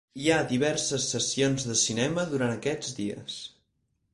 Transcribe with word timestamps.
Hi 0.19 0.29
ha 0.29 0.37
diverses 0.51 1.03
sessions 1.15 1.67
de 1.73 1.77
cinema 1.83 2.25
durant 2.33 2.55
aquests 2.57 2.99
dies. 3.03 3.37